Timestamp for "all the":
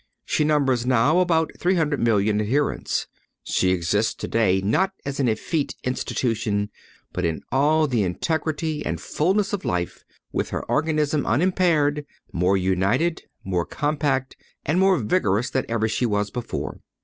7.51-8.01